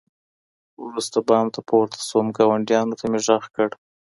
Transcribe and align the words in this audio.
وروسته 0.85 1.17
بام 1.27 1.45
ته 1.53 1.59
پورته 1.69 1.97
سوم، 2.07 2.27
ګاونډيانو 2.37 2.97
ته 2.99 3.05
مي 3.11 3.19
ږغ 3.25 3.43
کړ 3.55 3.69